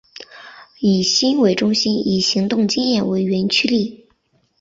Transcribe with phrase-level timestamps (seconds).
[0.79, 4.07] 以心为中心以行动经验为原驱力。